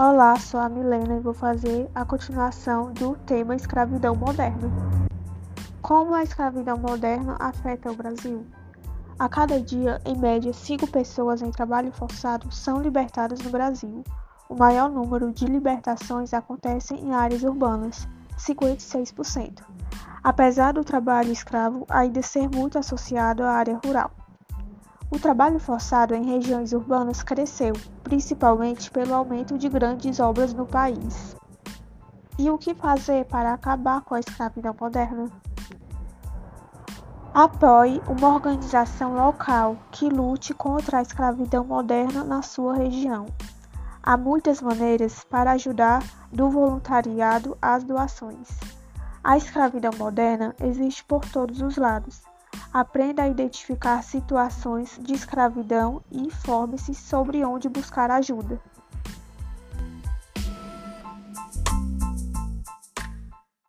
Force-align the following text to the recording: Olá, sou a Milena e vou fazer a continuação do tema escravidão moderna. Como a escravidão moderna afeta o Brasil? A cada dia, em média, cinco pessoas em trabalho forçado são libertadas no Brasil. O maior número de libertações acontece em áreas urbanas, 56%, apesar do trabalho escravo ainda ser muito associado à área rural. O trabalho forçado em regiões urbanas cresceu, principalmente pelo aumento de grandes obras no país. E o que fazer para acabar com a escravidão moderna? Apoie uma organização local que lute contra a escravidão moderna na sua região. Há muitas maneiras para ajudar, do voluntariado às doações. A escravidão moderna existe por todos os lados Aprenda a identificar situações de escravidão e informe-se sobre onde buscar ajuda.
Olá, 0.00 0.38
sou 0.38 0.60
a 0.60 0.68
Milena 0.68 1.16
e 1.16 1.20
vou 1.20 1.34
fazer 1.34 1.90
a 1.92 2.04
continuação 2.04 2.92
do 2.92 3.16
tema 3.26 3.56
escravidão 3.56 4.14
moderna. 4.14 4.70
Como 5.82 6.14
a 6.14 6.22
escravidão 6.22 6.78
moderna 6.78 7.34
afeta 7.40 7.90
o 7.90 7.96
Brasil? 7.96 8.46
A 9.18 9.28
cada 9.28 9.60
dia, 9.60 10.00
em 10.04 10.16
média, 10.16 10.52
cinco 10.52 10.86
pessoas 10.86 11.42
em 11.42 11.50
trabalho 11.50 11.90
forçado 11.90 12.48
são 12.54 12.80
libertadas 12.80 13.40
no 13.40 13.50
Brasil. 13.50 14.04
O 14.48 14.54
maior 14.54 14.88
número 14.88 15.32
de 15.32 15.46
libertações 15.46 16.32
acontece 16.32 16.94
em 16.94 17.12
áreas 17.12 17.42
urbanas, 17.42 18.06
56%, 18.38 19.64
apesar 20.22 20.74
do 20.74 20.84
trabalho 20.84 21.32
escravo 21.32 21.84
ainda 21.90 22.22
ser 22.22 22.48
muito 22.48 22.78
associado 22.78 23.42
à 23.42 23.50
área 23.50 23.80
rural. 23.84 24.12
O 25.10 25.18
trabalho 25.18 25.58
forçado 25.58 26.14
em 26.14 26.22
regiões 26.22 26.74
urbanas 26.74 27.22
cresceu, 27.22 27.72
principalmente 28.02 28.90
pelo 28.90 29.14
aumento 29.14 29.56
de 29.56 29.66
grandes 29.66 30.20
obras 30.20 30.52
no 30.52 30.66
país. 30.66 31.34
E 32.38 32.50
o 32.50 32.58
que 32.58 32.74
fazer 32.74 33.24
para 33.24 33.54
acabar 33.54 34.02
com 34.02 34.14
a 34.14 34.20
escravidão 34.20 34.76
moderna? 34.78 35.30
Apoie 37.32 38.02
uma 38.06 38.34
organização 38.34 39.14
local 39.14 39.78
que 39.90 40.10
lute 40.10 40.52
contra 40.52 40.98
a 40.98 41.02
escravidão 41.02 41.64
moderna 41.64 42.22
na 42.22 42.42
sua 42.42 42.74
região. 42.74 43.24
Há 44.02 44.14
muitas 44.14 44.60
maneiras 44.60 45.24
para 45.24 45.52
ajudar, 45.52 46.02
do 46.30 46.50
voluntariado 46.50 47.56
às 47.62 47.82
doações. 47.82 48.48
A 49.24 49.38
escravidão 49.38 49.92
moderna 49.96 50.54
existe 50.60 51.02
por 51.02 51.24
todos 51.24 51.62
os 51.62 51.78
lados 51.78 52.22
Aprenda 52.72 53.22
a 53.22 53.28
identificar 53.28 54.02
situações 54.02 54.98
de 55.00 55.14
escravidão 55.14 56.02
e 56.10 56.20
informe-se 56.20 56.94
sobre 56.94 57.42
onde 57.42 57.66
buscar 57.66 58.10
ajuda. 58.10 58.60